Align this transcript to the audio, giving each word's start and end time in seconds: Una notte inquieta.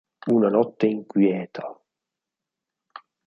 Una 0.35 0.49
notte 0.55 0.89
inquieta. 0.93 1.67